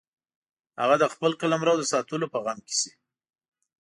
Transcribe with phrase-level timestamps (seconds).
[0.81, 2.91] هغه د خپل قلمرو د ساتلو په غم کې شي.